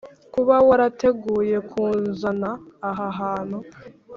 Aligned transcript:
kuba 0.33 0.55
warateguye 0.67 1.57
kunzana 1.69 2.49
aha 2.89 3.07
hantu 3.19 3.57